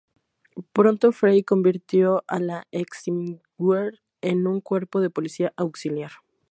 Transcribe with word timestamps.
Pronto 0.73 1.11
Fey 1.11 1.43
convirtió 1.43 2.23
a 2.25 2.39
la 2.39 2.65
Heimwehr 2.71 4.01
en 4.21 4.47
un 4.47 4.59
cuerpo 4.59 4.99
de 4.99 5.11
policía 5.11 5.53
auxiliar. 5.57 6.09